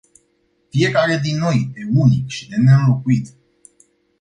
[0.71, 3.33] Fiecare din noi e unic și de neînlocuit.